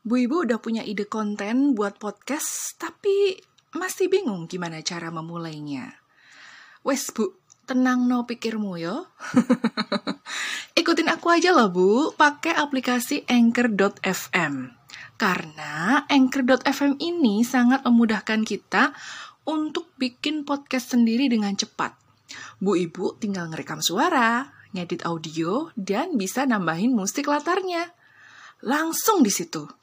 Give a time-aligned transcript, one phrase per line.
[0.00, 3.36] Bu Ibu udah punya ide konten buat podcast, tapi
[3.76, 5.92] masih bingung gimana cara memulainya.
[6.80, 7.36] Wes Bu,
[7.68, 9.12] tenang no pikirmu yo.
[10.80, 14.72] Ikutin aku aja loh Bu, pakai aplikasi Anchor.fm.
[15.20, 18.96] Karena Anchor.fm ini sangat memudahkan kita
[19.44, 21.92] untuk bikin podcast sendiri dengan cepat.
[22.56, 27.92] Bu Ibu tinggal ngerekam suara, ngedit audio, dan bisa nambahin musik latarnya.
[28.64, 29.79] Langsung di situ.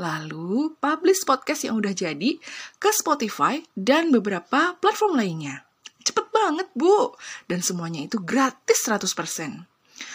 [0.00, 2.40] Lalu, publish podcast yang udah jadi
[2.80, 5.68] ke Spotify dan beberapa platform lainnya.
[6.00, 7.12] Cepet banget, Bu.
[7.44, 9.68] Dan semuanya itu gratis 100%.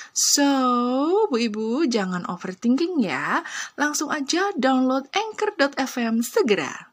[0.09, 0.49] So,
[1.29, 3.45] Bu Ibu, jangan overthinking ya.
[3.77, 6.89] Langsung aja download Anchor.fm segera.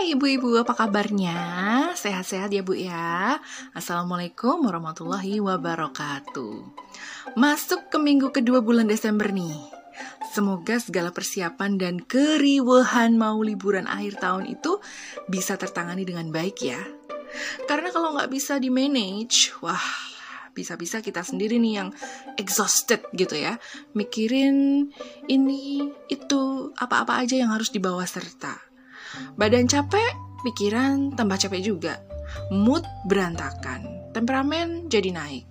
[0.00, 1.36] Hai ibu-ibu, apa kabarnya?
[1.92, 3.36] Sehat-sehat ya bu ya?
[3.76, 6.56] Assalamualaikum warahmatullahi wabarakatuh.
[7.36, 9.60] Masuk ke minggu kedua bulan Desember nih.
[10.32, 14.80] Semoga segala persiapan dan keriuhan mau liburan akhir tahun itu
[15.28, 16.80] bisa tertangani dengan baik ya.
[17.68, 19.84] Karena kalau nggak bisa di-manage, wah
[20.56, 21.92] bisa-bisa kita sendiri nih yang
[22.40, 23.60] exhausted gitu ya.
[23.92, 24.88] Mikirin
[25.28, 28.69] ini, itu, apa-apa aja yang harus dibawa serta
[29.36, 30.12] Badan capek,
[30.44, 31.94] pikiran tambah capek juga.
[32.54, 35.46] Mood berantakan, temperamen jadi naik.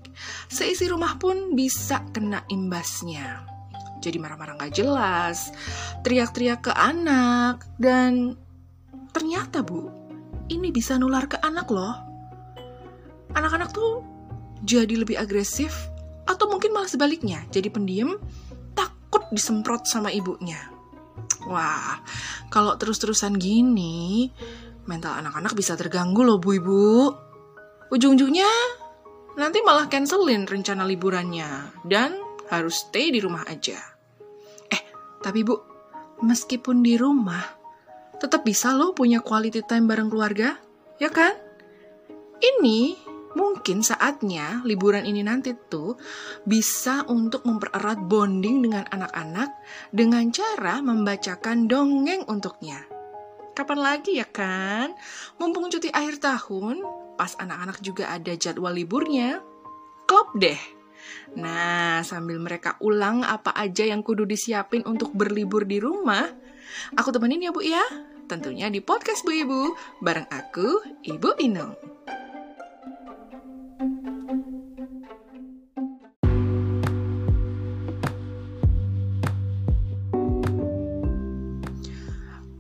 [0.52, 3.44] Seisi rumah pun bisa kena imbasnya.
[4.00, 5.52] Jadi marah-marah gak jelas,
[6.08, 8.40] teriak-teriak ke anak, dan
[9.12, 9.92] ternyata bu,
[10.48, 12.00] ini bisa nular ke anak loh.
[13.36, 14.00] Anak-anak tuh
[14.64, 15.92] jadi lebih agresif,
[16.24, 18.16] atau mungkin malah sebaliknya, jadi pendiam,
[18.72, 20.79] takut disemprot sama ibunya.
[21.48, 22.04] Wah,
[22.52, 24.28] kalau terus-terusan gini,
[24.90, 26.90] mental anak-anak bisa terganggu loh Bu Ibu.
[27.90, 28.50] Ujung-ujungnya
[29.40, 32.20] nanti malah cancelin rencana liburannya dan
[32.52, 33.80] harus stay di rumah aja.
[34.68, 34.82] Eh,
[35.24, 35.56] tapi Bu,
[36.26, 37.46] meskipun di rumah,
[38.20, 40.60] tetap bisa loh punya quality time bareng keluarga,
[41.00, 41.34] ya kan?
[42.40, 45.98] Ini mungkin saatnya liburan ini nanti tuh
[46.46, 49.50] bisa untuk mempererat bonding dengan anak-anak
[49.94, 52.86] dengan cara membacakan dongeng untuknya.
[53.54, 54.96] Kapan lagi ya kan?
[55.36, 56.80] Mumpung cuti akhir tahun,
[57.20, 59.44] pas anak-anak juga ada jadwal liburnya,
[60.08, 60.60] klop deh.
[61.36, 66.26] Nah, sambil mereka ulang apa aja yang kudu disiapin untuk berlibur di rumah,
[66.96, 67.84] aku temenin ya Bu ya.
[68.30, 69.62] Tentunya di podcast Bu Ibu,
[70.06, 71.89] bareng aku, Ibu Inung.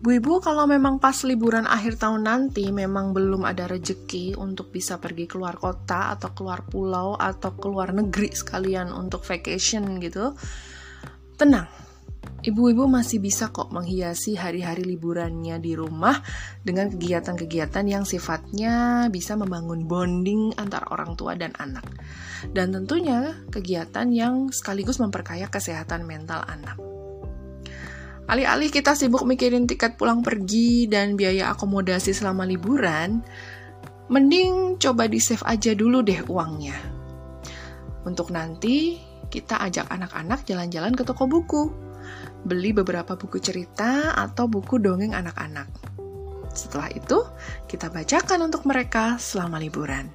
[0.09, 4.97] Bu Ibu, kalau memang pas liburan akhir tahun nanti memang belum ada rejeki untuk bisa
[4.97, 10.33] pergi keluar kota atau keluar pulau atau keluar negeri sekalian untuk vacation gitu,
[11.37, 11.69] tenang.
[12.41, 16.17] Ibu-ibu masih bisa kok menghiasi hari-hari liburannya di rumah
[16.65, 21.85] dengan kegiatan-kegiatan yang sifatnya bisa membangun bonding antara orang tua dan anak.
[22.49, 26.88] Dan tentunya kegiatan yang sekaligus memperkaya kesehatan mental anak.
[28.29, 33.25] Alih-alih kita sibuk mikirin tiket pulang pergi dan biaya akomodasi selama liburan,
[34.13, 36.77] mending coba di-save aja dulu deh uangnya.
[38.05, 39.01] Untuk nanti
[39.33, 41.73] kita ajak anak-anak jalan-jalan ke toko buku,
[42.45, 45.65] beli beberapa buku cerita atau buku dongeng anak-anak.
[46.53, 47.25] Setelah itu,
[47.65, 50.05] kita bacakan untuk mereka selama liburan.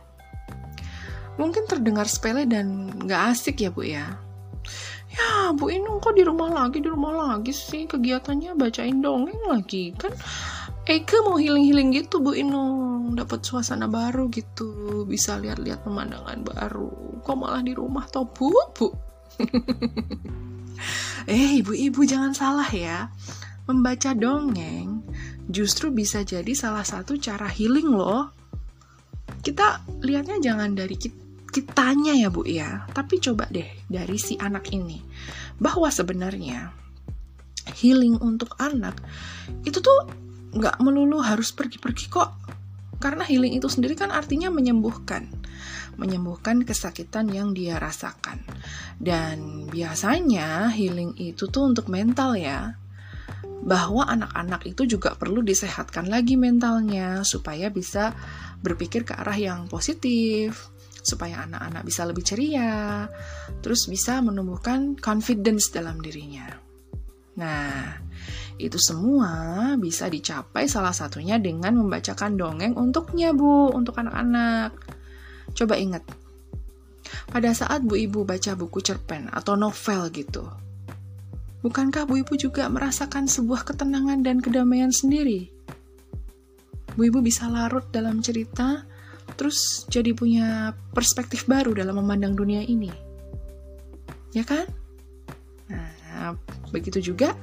[1.35, 4.23] Mungkin terdengar sepele dan gak asik ya Bu ya,
[5.15, 7.87] ya Bu Inung kok di rumah lagi di rumah lagi sih?
[7.87, 10.11] Kegiatannya bacain dongeng lagi kan?
[10.85, 13.17] Eke mau healing-healing gitu Bu Inung.
[13.17, 15.07] Dapat suasana baru gitu.
[15.09, 17.23] Bisa lihat-lihat pemandangan baru.
[17.25, 18.53] Kok malah di rumah toh Bu?
[18.75, 18.89] Bu.
[21.25, 23.09] Eh ibu-ibu jangan salah ya.
[23.65, 25.01] Membaca dongeng
[25.49, 28.29] justru bisa jadi salah satu cara healing loh.
[29.41, 31.24] Kita lihatnya jangan dari kita
[31.55, 34.99] kitanya ya bu ya, tapi coba deh dari si anak ini
[35.63, 36.75] bahwa sebenarnya
[37.79, 38.99] healing untuk anak
[39.63, 40.11] itu tuh
[40.55, 42.31] nggak melulu harus pergi-pergi kok.
[43.03, 45.29] Karena healing itu sendiri kan artinya menyembuhkan.
[46.01, 48.41] Menyembuhkan kesakitan yang dia rasakan.
[48.97, 52.81] Dan biasanya healing itu tuh untuk mental ya.
[53.61, 58.17] Bahwa anak-anak itu juga perlu disehatkan lagi mentalnya supaya bisa
[58.65, 60.73] berpikir ke arah yang positif,
[61.05, 63.05] supaya anak-anak bisa lebih ceria,
[63.61, 66.49] terus bisa menumbuhkan confidence dalam dirinya.
[67.37, 68.01] Nah,
[68.57, 74.73] itu semua bisa dicapai salah satunya dengan membacakan dongeng untuknya, Bu, untuk anak-anak.
[75.53, 76.03] Coba ingat,
[77.29, 80.49] pada saat Bu Ibu baca buku cerpen atau novel gitu,
[81.61, 85.53] bukankah Bu Ibu juga merasakan sebuah ketenangan dan kedamaian sendiri?
[86.95, 88.87] Bu Ibu bisa larut dalam cerita,
[89.35, 92.91] terus jadi punya perspektif baru dalam memandang dunia ini.
[94.35, 94.67] Ya kan?
[95.71, 96.35] Nah,
[96.75, 97.35] begitu juga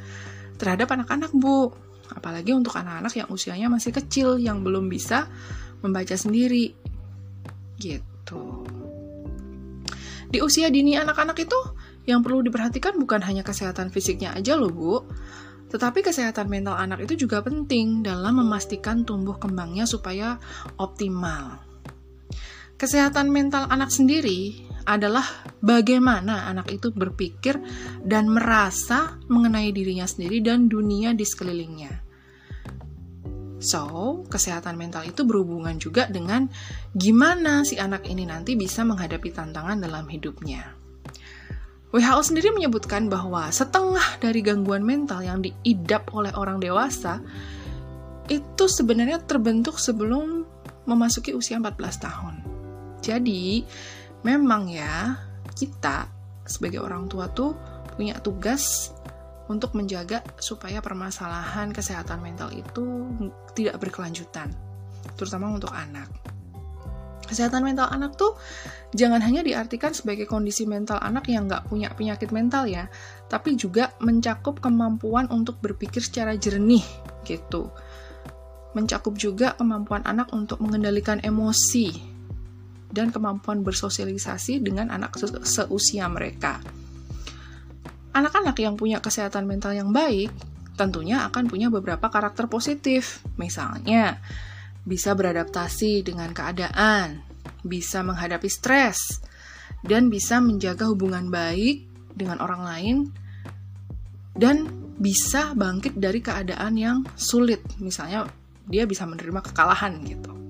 [0.60, 1.72] terhadap anak-anak, Bu.
[2.12, 5.32] Apalagi untuk anak-anak yang usianya masih kecil, yang belum bisa
[5.80, 6.76] membaca sendiri.
[7.80, 8.44] Gitu.
[10.32, 11.60] Di usia dini anak-anak itu
[12.08, 14.96] yang perlu diperhatikan bukan hanya kesehatan fisiknya aja loh bu,
[15.72, 20.36] tetapi kesehatan mental anak itu juga penting dalam memastikan tumbuh kembangnya supaya
[20.76, 21.70] optimal.
[22.81, 25.22] Kesehatan mental anak sendiri adalah
[25.62, 27.62] bagaimana anak itu berpikir
[28.01, 31.94] dan merasa mengenai dirinya sendiri dan dunia di sekelilingnya.
[33.62, 36.50] So, kesehatan mental itu berhubungan juga dengan
[36.98, 40.74] gimana si anak ini nanti bisa menghadapi tantangan dalam hidupnya.
[41.94, 47.22] WHO sendiri menyebutkan bahwa setengah dari gangguan mental yang diidap oleh orang dewasa
[48.25, 50.50] itu sebenarnya terbentuk sebelum
[50.89, 52.41] memasuki usia 14 tahun.
[53.01, 53.65] Jadi,
[54.21, 55.18] memang ya,
[55.57, 56.06] kita
[56.45, 57.57] sebagai orang tua tuh
[57.98, 58.94] punya tugas
[59.51, 63.09] untuk menjaga supaya permasalahan kesehatan mental itu
[63.57, 64.53] tidak berkelanjutan,
[65.19, 66.07] terutama untuk anak.
[67.27, 68.36] Kesehatan mental anak tuh
[68.92, 72.92] jangan hanya diartikan sebagai kondisi mental anak yang nggak punya penyakit mental ya,
[73.31, 76.83] tapi juga mencakup kemampuan untuk berpikir secara jernih
[77.24, 77.71] gitu.
[78.71, 82.11] Mencakup juga kemampuan anak untuk mengendalikan emosi
[82.92, 85.16] dan kemampuan bersosialisasi dengan anak
[85.48, 86.60] seusia mereka.
[88.12, 90.32] Anak-anak yang punya kesehatan mental yang baik
[90.76, 93.24] tentunya akan punya beberapa karakter positif.
[93.40, 94.20] Misalnya,
[94.84, 97.24] bisa beradaptasi dengan keadaan,
[97.64, 99.22] bisa menghadapi stres,
[99.86, 102.98] dan bisa menjaga hubungan baik dengan orang lain,
[104.36, 104.68] dan
[104.98, 107.62] bisa bangkit dari keadaan yang sulit.
[107.80, 108.28] Misalnya,
[108.66, 110.41] dia bisa menerima kekalahan gitu.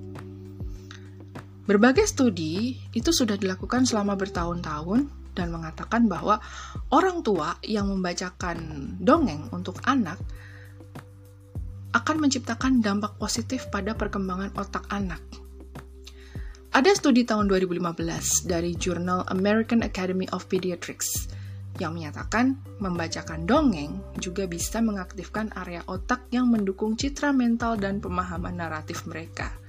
[1.69, 6.42] Berbagai studi itu sudah dilakukan selama bertahun-tahun dan mengatakan bahwa
[6.90, 8.58] orang tua yang membacakan
[9.00, 10.18] dongeng untuk anak
[11.92, 15.22] akan menciptakan dampak positif pada perkembangan otak anak.
[16.72, 21.28] Ada studi tahun 2015 dari jurnal American Academy of Pediatrics
[21.84, 28.56] yang menyatakan membacakan dongeng juga bisa mengaktifkan area otak yang mendukung citra mental dan pemahaman
[28.56, 29.61] naratif mereka.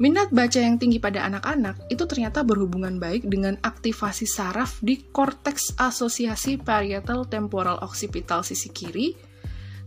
[0.00, 5.76] Minat baca yang tinggi pada anak-anak itu ternyata berhubungan baik dengan aktivasi saraf di korteks
[5.76, 9.12] asosiasi parietal temporal occipital sisi kiri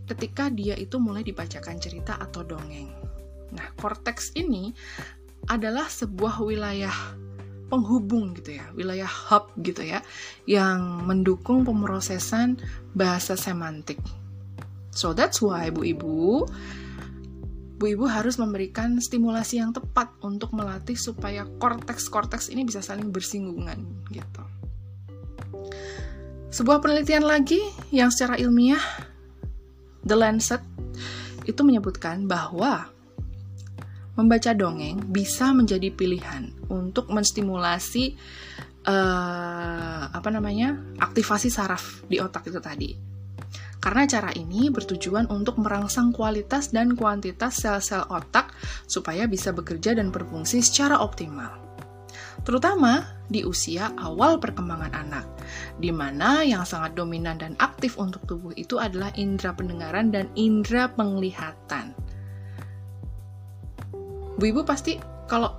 [0.06, 2.94] ketika dia itu mulai dibacakan cerita atau dongeng.
[3.58, 4.70] Nah, korteks ini
[5.50, 6.94] adalah sebuah wilayah
[7.66, 9.98] penghubung gitu ya, wilayah hub gitu ya,
[10.46, 12.62] yang mendukung pemrosesan
[12.94, 13.98] bahasa semantik.
[14.94, 15.74] So that's why,
[17.74, 23.82] Bu-ibu, ibu-ibu harus memberikan stimulasi yang tepat untuk melatih supaya korteks-korteks ini bisa saling bersinggungan
[24.14, 24.42] gitu.
[26.54, 27.58] Sebuah penelitian lagi
[27.90, 28.78] yang secara ilmiah
[30.06, 30.62] The Lancet
[31.50, 32.86] itu menyebutkan bahwa
[34.14, 38.14] membaca dongeng bisa menjadi pilihan untuk menstimulasi
[38.86, 43.13] uh, apa namanya aktivasi saraf di otak itu tadi
[43.84, 48.56] karena cara ini bertujuan untuk merangsang kualitas dan kuantitas sel-sel otak
[48.88, 51.52] supaya bisa bekerja dan berfungsi secara optimal.
[52.48, 55.28] Terutama di usia awal perkembangan anak,
[55.76, 60.88] di mana yang sangat dominan dan aktif untuk tubuh itu adalah indera pendengaran dan indera
[60.88, 61.92] penglihatan.
[64.40, 64.96] Bu Ibu pasti
[65.28, 65.52] kalau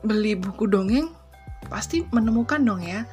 [0.00, 1.12] beli buku dongeng
[1.68, 3.04] pasti menemukan dong ya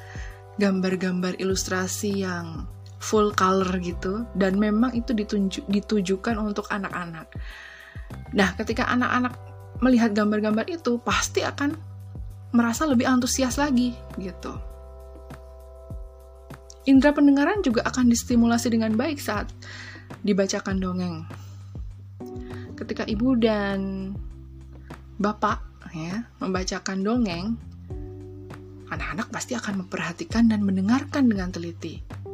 [0.56, 2.64] gambar-gambar ilustrasi yang
[2.96, 7.28] full color gitu dan memang itu ditunjuk, ditujukan untuk anak-anak.
[8.32, 9.36] Nah, ketika anak-anak
[9.84, 11.76] melihat gambar-gambar itu pasti akan
[12.56, 14.56] merasa lebih antusias lagi gitu.
[16.86, 19.50] Indra pendengaran juga akan distimulasi dengan baik saat
[20.22, 21.26] dibacakan dongeng.
[22.78, 24.12] Ketika ibu dan
[25.18, 25.58] bapak
[25.90, 27.58] ya membacakan dongeng,
[28.88, 32.25] anak-anak pasti akan memperhatikan dan mendengarkan dengan teliti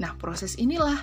[0.00, 0.96] Nah, proses inilah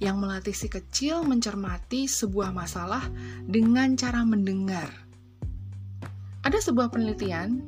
[0.00, 3.04] yang melatih si kecil mencermati sebuah masalah
[3.44, 4.88] dengan cara mendengar.
[6.40, 7.60] Ada sebuah penelitian,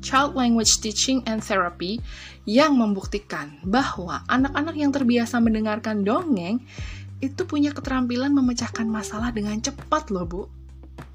[0.00, 2.00] Child Language Teaching and Therapy,
[2.48, 6.64] yang membuktikan bahwa anak-anak yang terbiasa mendengarkan dongeng
[7.20, 10.42] itu punya keterampilan memecahkan masalah dengan cepat loh, Bu.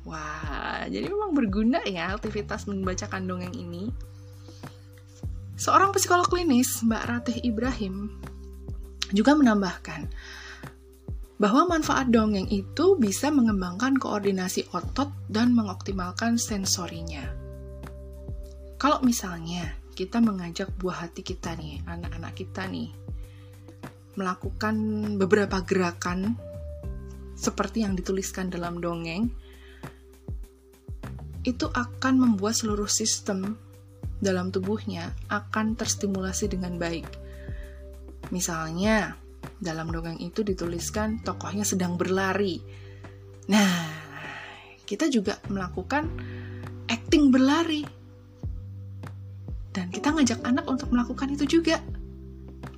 [0.05, 3.89] Wah, jadi memang berguna ya aktivitas membacakan dongeng ini.
[5.57, 8.09] Seorang psikolog klinis, Mbak Ratih Ibrahim,
[9.13, 10.09] juga menambahkan
[11.39, 17.23] bahwa manfaat dongeng itu bisa mengembangkan koordinasi otot dan mengoptimalkan sensorinya.
[18.75, 22.91] Kalau misalnya kita mengajak buah hati kita nih, anak-anak kita nih,
[24.19, 24.75] melakukan
[25.15, 26.35] beberapa gerakan
[27.39, 29.31] seperti yang dituliskan dalam dongeng,
[31.47, 33.55] itu akan membuat seluruh sistem
[34.19, 37.07] dalam tubuhnya akan terstimulasi dengan baik.
[38.29, 39.17] Misalnya,
[39.59, 42.61] dalam dongeng itu dituliskan tokohnya sedang berlari.
[43.49, 43.75] Nah,
[44.85, 46.05] kita juga melakukan
[46.85, 47.83] acting berlari.
[49.69, 51.81] Dan kita ngajak anak untuk melakukan itu juga.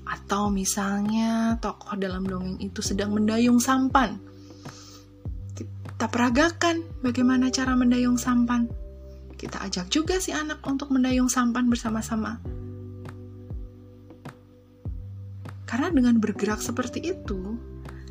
[0.08, 4.20] Atau misalnya tokoh dalam dongeng itu sedang mendayung sampan.
[5.56, 8.68] Kita peragakan bagaimana cara mendayung sampan.
[9.36, 12.61] Kita ajak juga si anak untuk mendayung sampan bersama-sama
[15.72, 17.56] Karena dengan bergerak seperti itu,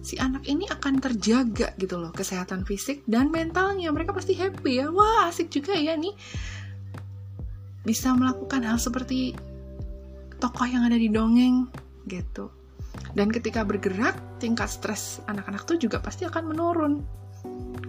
[0.00, 3.92] si anak ini akan terjaga gitu loh kesehatan fisik dan mentalnya.
[3.92, 4.88] Mereka pasti happy ya.
[4.88, 6.16] Wah, asik juga ya nih.
[7.84, 9.36] Bisa melakukan hal seperti
[10.40, 11.68] tokoh yang ada di dongeng
[12.08, 12.48] gitu.
[13.12, 17.04] Dan ketika bergerak, tingkat stres anak-anak tuh juga pasti akan menurun.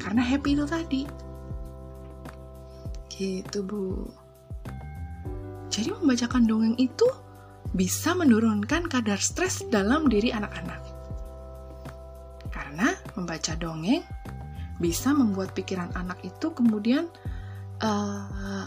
[0.03, 1.03] Karena happy itu tadi.
[3.07, 4.03] Gitu, Bu.
[5.71, 7.07] Jadi membacakan dongeng itu
[7.71, 10.81] bisa menurunkan kadar stres dalam diri anak-anak.
[12.51, 14.03] Karena membaca dongeng
[14.81, 17.07] bisa membuat pikiran anak itu kemudian
[17.79, 18.65] uh,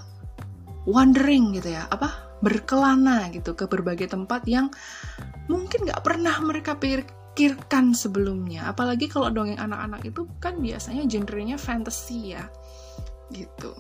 [0.89, 4.69] wandering gitu ya, apa berkelana gitu ke berbagai tempat yang
[5.49, 8.69] mungkin nggak pernah mereka pikirkan sebelumnya.
[8.69, 12.45] Apalagi kalau dongeng anak-anak itu kan biasanya genrenya fantasy ya,
[13.33, 13.73] gitu.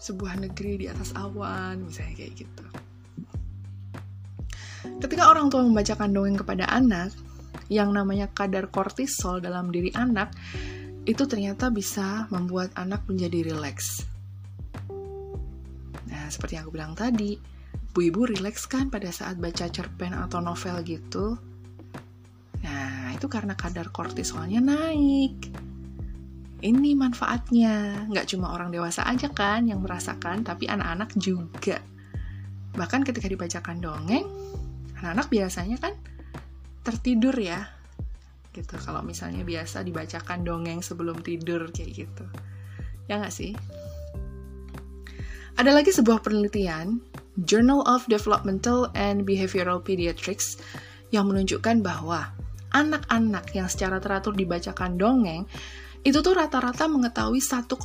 [0.00, 2.64] Sebuah negeri di atas awan, misalnya kayak gitu.
[5.00, 7.10] Ketika orang tua membacakan dongeng kepada anak,
[7.72, 10.34] yang namanya kadar kortisol dalam diri anak,
[11.08, 14.04] itu ternyata bisa membuat anak menjadi rileks.
[16.10, 17.40] Nah, seperti yang aku bilang tadi,
[17.96, 21.40] bu ibu rileks kan pada saat baca cerpen atau novel gitu.
[22.60, 25.48] Nah, itu karena kadar kortisolnya naik.
[26.60, 31.80] Ini manfaatnya, nggak cuma orang dewasa aja kan yang merasakan, tapi anak-anak juga.
[32.76, 34.28] Bahkan ketika dibacakan dongeng,
[35.00, 35.96] anak-anak biasanya kan
[36.84, 37.64] tertidur ya
[38.52, 38.76] gitu.
[38.76, 42.24] Kalau misalnya biasa dibacakan dongeng sebelum tidur kayak gitu.
[43.08, 43.56] Ya nggak sih?
[45.58, 47.00] Ada lagi sebuah penelitian
[47.44, 50.60] Journal of Developmental and Behavioral Pediatrics
[51.10, 52.32] yang menunjukkan bahwa
[52.70, 55.44] anak-anak yang secara teratur dibacakan dongeng
[56.00, 57.76] itu tuh rata-rata mengetahui 1,4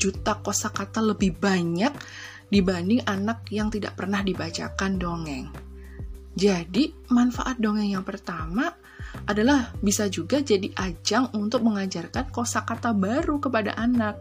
[0.00, 1.92] juta kosakata lebih banyak
[2.48, 5.69] dibanding anak yang tidak pernah dibacakan dongeng.
[6.38, 8.70] Jadi, manfaat dongeng yang pertama
[9.26, 14.18] adalah bisa juga jadi ajang untuk mengajarkan kosakata baru kepada anak.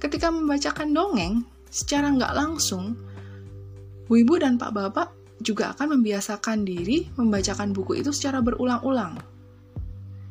[0.00, 1.34] Ketika membacakan dongeng,
[1.68, 2.96] secara nggak langsung,
[4.08, 5.08] Bu Ibu dan Pak Bapak
[5.42, 9.18] juga akan membiasakan diri membacakan buku itu secara berulang-ulang.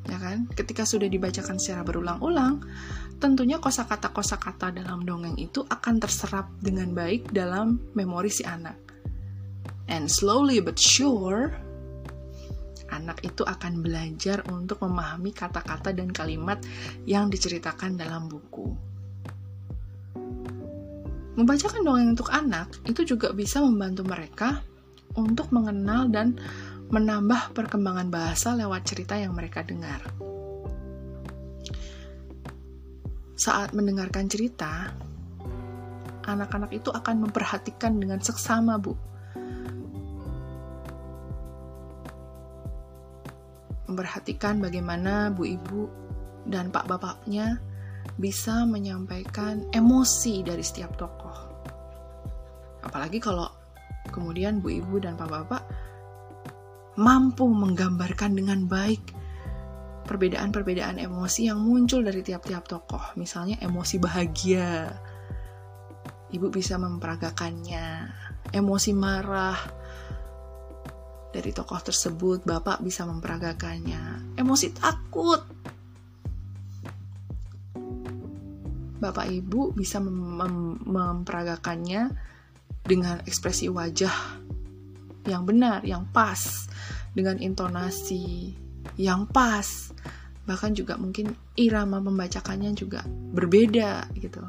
[0.10, 0.50] Ya kan?
[0.52, 2.66] Ketika sudah dibacakan secara berulang-ulang,
[3.22, 8.91] tentunya kosakata-kosakata dalam dongeng itu akan terserap dengan baik dalam memori si anak.
[9.92, 11.52] And slowly but sure,
[12.96, 16.64] anak itu akan belajar untuk memahami kata-kata dan kalimat
[17.04, 18.72] yang diceritakan dalam buku.
[21.36, 24.64] Membacakan dongeng untuk anak itu juga bisa membantu mereka
[25.20, 26.40] untuk mengenal dan
[26.88, 30.00] menambah perkembangan bahasa lewat cerita yang mereka dengar.
[33.36, 34.92] Saat mendengarkan cerita,
[36.24, 39.11] anak-anak itu akan memperhatikan dengan seksama, Bu
[43.92, 45.82] memperhatikan bagaimana bu ibu
[46.48, 47.60] dan pak bapaknya
[48.18, 51.38] bisa menyampaikan emosi dari setiap tokoh.
[52.82, 53.52] Apalagi kalau
[54.10, 55.64] kemudian bu ibu dan pak bapak
[56.98, 59.02] mampu menggambarkan dengan baik
[60.06, 63.16] perbedaan-perbedaan emosi yang muncul dari tiap-tiap tokoh.
[63.16, 64.92] Misalnya emosi bahagia,
[66.34, 68.20] ibu bisa memperagakannya.
[68.52, 69.56] Emosi marah,
[71.32, 74.36] dari tokoh tersebut, Bapak bisa memperagakannya.
[74.36, 75.40] Emosi takut.
[79.02, 82.14] Bapak Ibu bisa mem mem memperagakannya
[82.86, 84.14] dengan ekspresi wajah
[85.26, 86.70] yang benar, yang pas,
[87.16, 88.54] dengan intonasi
[89.02, 89.90] yang pas.
[90.46, 94.44] Bahkan juga mungkin irama membacakannya juga berbeda gitu.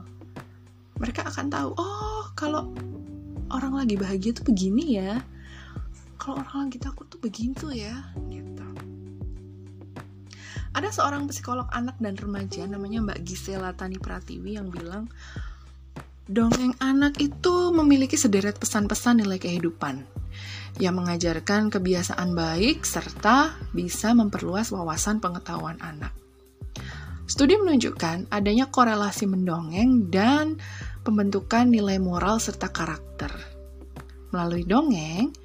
[1.00, 2.74] Mereka akan tahu, oh kalau
[3.52, 5.20] orang lagi bahagia tuh begini ya
[6.22, 7.98] kalau orang lagi takut tuh begitu ya
[8.30, 8.62] gitu
[10.72, 15.10] ada seorang psikolog anak dan remaja namanya Mbak Gisela Tani Pratiwi yang bilang
[16.30, 20.00] dongeng anak itu memiliki sederet pesan-pesan nilai kehidupan
[20.80, 26.16] yang mengajarkan kebiasaan baik serta bisa memperluas wawasan pengetahuan anak.
[27.28, 30.56] Studi menunjukkan adanya korelasi mendongeng dan
[31.04, 33.28] pembentukan nilai moral serta karakter.
[34.32, 35.36] Melalui dongeng,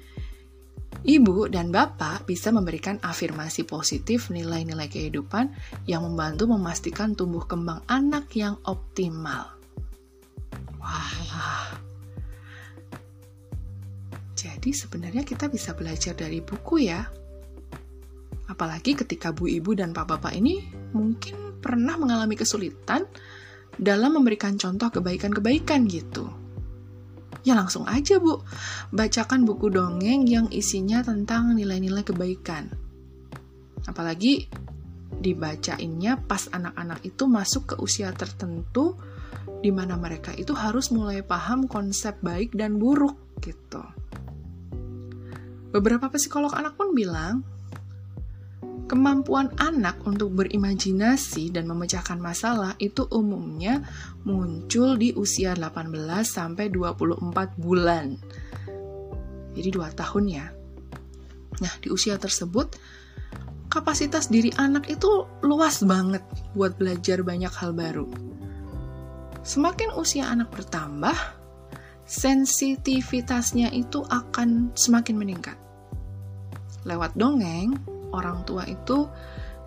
[1.08, 5.48] ibu dan bapak bisa memberikan afirmasi positif nilai-nilai kehidupan
[5.88, 9.56] yang membantu memastikan tumbuh kembang anak yang optimal.
[10.76, 11.08] Wah,
[14.36, 17.08] jadi sebenarnya kita bisa belajar dari buku ya.
[18.48, 23.08] Apalagi ketika bu ibu dan pak bapak ini mungkin pernah mengalami kesulitan
[23.78, 26.47] dalam memberikan contoh kebaikan-kebaikan gitu.
[27.48, 28.44] Ya langsung aja bu,
[28.92, 32.68] bacakan buku dongeng yang isinya tentang nilai-nilai kebaikan.
[33.88, 34.52] Apalagi
[35.16, 39.00] dibacainnya pas anak-anak itu masuk ke usia tertentu
[39.64, 43.80] di mana mereka itu harus mulai paham konsep baik dan buruk gitu.
[45.72, 47.48] Beberapa psikolog anak pun bilang,
[48.88, 53.84] kemampuan anak untuk berimajinasi dan memecahkan masalah itu umumnya
[54.24, 55.92] muncul di usia 18
[56.24, 58.16] sampai 24 bulan.
[59.52, 60.46] Jadi 2 tahun ya.
[61.60, 62.74] Nah, di usia tersebut
[63.68, 66.24] kapasitas diri anak itu luas banget
[66.56, 68.08] buat belajar banyak hal baru.
[69.44, 71.16] Semakin usia anak bertambah,
[72.08, 75.56] sensitivitasnya itu akan semakin meningkat.
[76.84, 77.76] Lewat dongeng,
[78.12, 79.08] orang tua itu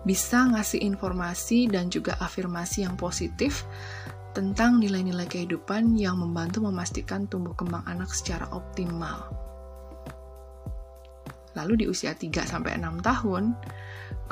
[0.02, 3.62] bisa ngasih informasi dan juga afirmasi yang positif
[4.32, 9.28] tentang nilai-nilai kehidupan yang membantu memastikan tumbuh kembang anak secara optimal.
[11.52, 13.52] Lalu di usia 3 sampai 6 tahun,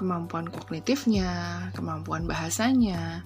[0.01, 3.21] kemampuan kognitifnya, kemampuan bahasanya,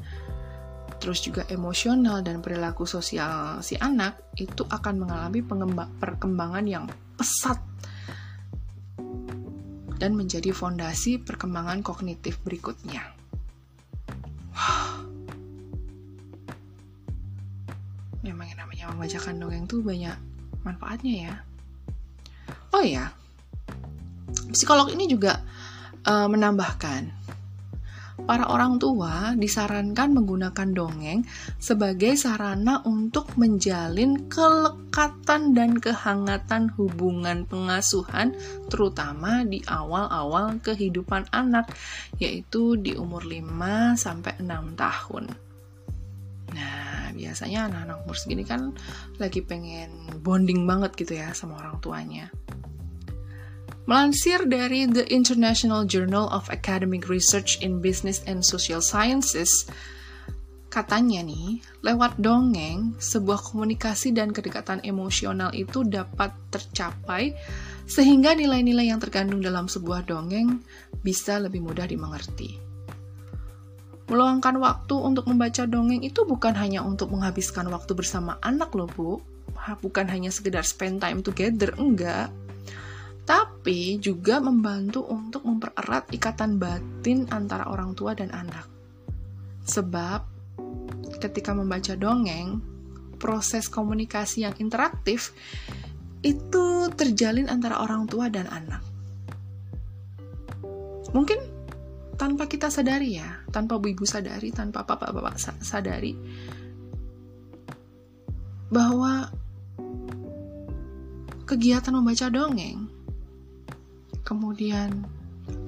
[0.98, 5.40] terus juga emosional dan perilaku sosial si anak itu akan mengalami
[6.00, 7.62] perkembangan yang pesat
[9.98, 13.02] dan menjadi fondasi perkembangan kognitif berikutnya.
[14.54, 15.02] Wah.
[18.24, 20.16] Memang yang namanya membacakan dongeng tuh banyak
[20.64, 21.34] manfaatnya ya.
[22.74, 23.14] Oh ya,
[24.50, 25.38] psikolog ini juga
[26.08, 27.10] uh, menambahkan
[28.22, 31.26] para orang tua disarankan menggunakan dongeng
[31.58, 38.32] sebagai sarana untuk menjalin kelekatan dan kehangatan hubungan pengasuhan
[38.70, 41.68] terutama di awal-awal kehidupan anak
[42.22, 45.24] yaitu di umur 5 sampai 6 tahun.
[46.54, 48.70] Nah, biasanya anak-anak umur segini kan
[49.18, 49.90] lagi pengen
[50.22, 52.30] bonding banget gitu ya sama orang tuanya.
[53.84, 59.68] Melansir dari The International Journal of Academic Research in Business and Social Sciences,
[60.72, 67.36] katanya nih, lewat dongeng, sebuah komunikasi dan kedekatan emosional itu dapat tercapai
[67.84, 70.64] sehingga nilai-nilai yang terkandung dalam sebuah dongeng
[71.04, 72.56] bisa lebih mudah dimengerti.
[74.08, 79.20] Meluangkan waktu untuk membaca dongeng itu bukan hanya untuk menghabiskan waktu bersama anak loh, Bu.
[79.84, 82.32] Bukan hanya sekedar spend time together, enggak
[83.24, 88.68] tapi juga membantu untuk mempererat ikatan batin antara orang tua dan anak.
[89.64, 90.20] Sebab
[91.24, 92.60] ketika membaca dongeng,
[93.16, 95.32] proses komunikasi yang interaktif
[96.20, 98.84] itu terjalin antara orang tua dan anak.
[101.16, 101.40] Mungkin
[102.20, 106.12] tanpa kita sadari ya, tanpa ibu sadari, tanpa bapak-bapak sadari
[108.68, 109.32] bahwa
[111.44, 112.83] kegiatan membaca dongeng
[114.24, 115.04] kemudian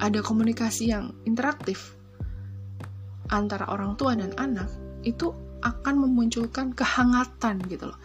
[0.01, 1.97] ada komunikasi yang interaktif
[3.29, 4.69] antara orang tua dan anak,
[5.05, 5.31] itu
[5.63, 8.01] akan memunculkan kehangatan gitu loh.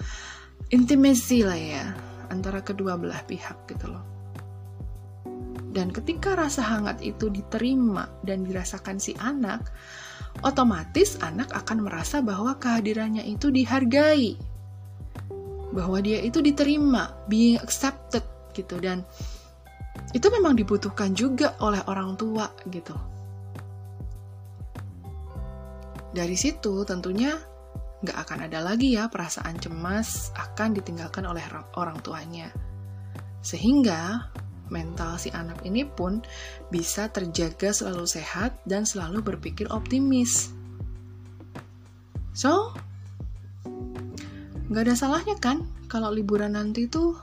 [0.72, 1.86] Intimasi lah ya
[2.32, 4.04] antara kedua belah pihak gitu loh.
[5.72, 9.72] Dan ketika rasa hangat itu diterima dan dirasakan si anak,
[10.44, 14.36] otomatis anak akan merasa bahwa kehadirannya itu dihargai.
[15.72, 19.08] Bahwa dia itu diterima, being accepted gitu dan
[20.12, 22.95] itu memang dibutuhkan juga oleh orang tua gitu.
[26.12, 27.39] Dari situ tentunya
[28.02, 31.43] nggak akan ada lagi ya perasaan cemas akan ditinggalkan oleh
[31.80, 32.52] orang tuanya.
[33.39, 34.28] Sehingga
[34.67, 36.24] mental si anak ini pun
[36.71, 40.52] bisa terjaga selalu sehat dan selalu berpikir optimis.
[42.32, 42.71] So,
[44.71, 47.19] Gak ada salahnya kan kalau liburan nanti tuh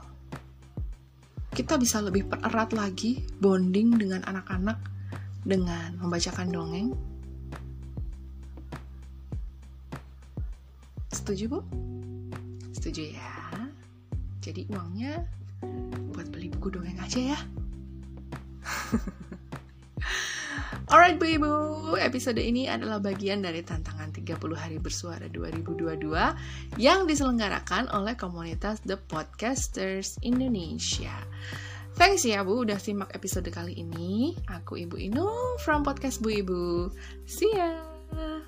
[1.58, 4.78] kita bisa lebih pererat lagi bonding dengan anak-anak
[5.42, 6.94] dengan membacakan dongeng.
[11.10, 11.60] Setuju, Bu?
[12.70, 13.34] Setuju ya.
[14.38, 15.26] Jadi uangnya
[16.14, 17.38] buat beli buku dongeng aja ya.
[20.88, 21.52] Alright Bu Ibu,
[22.00, 26.08] episode ini adalah bagian dari tantangan 30 hari bersuara 2022
[26.80, 31.12] yang diselenggarakan oleh komunitas The Podcasters Indonesia.
[31.92, 34.32] Thanks ya Bu udah simak episode kali ini.
[34.48, 36.88] Aku Ibu Inu from Podcast Bu Ibu.
[37.28, 38.47] See ya!